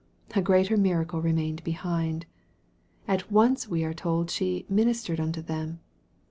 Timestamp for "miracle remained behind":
0.77-2.25